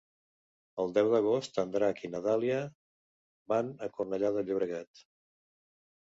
[0.83, 2.57] El deu d'agost en Drac i na Dàlia
[3.53, 5.03] van a Cornellà de Llobregat.